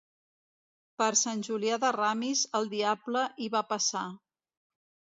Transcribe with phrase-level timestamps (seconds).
[1.01, 4.07] Per Sant Julià de Ramis, el diable hi va passar.